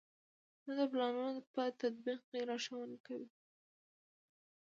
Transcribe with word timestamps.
دا 0.65 0.71
د 0.77 0.81
پلانونو 0.91 1.41
په 1.53 1.63
تطبیق 1.81 2.19
کې 2.29 2.39
لارښوونې 2.49 2.97
کوي. 3.05 3.29